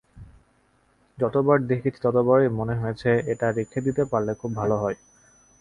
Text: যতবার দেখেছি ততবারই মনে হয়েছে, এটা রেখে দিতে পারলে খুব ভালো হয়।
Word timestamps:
যতবার 1.17 1.57
দেখেছি 1.69 1.99
ততবারই 2.01 2.49
মনে 2.59 2.75
হয়েছে, 2.75 3.09
এটা 3.31 3.47
রেখে 3.51 3.79
দিতে 3.81 4.03
পারলে 4.11 4.31
খুব 4.35 4.51
ভালো 4.55 4.75
হয়। 4.77 4.97